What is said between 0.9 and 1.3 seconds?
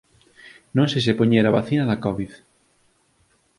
sei se